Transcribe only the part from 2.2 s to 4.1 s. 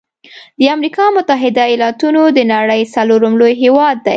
د نړۍ څلورم لوی هیواد دی.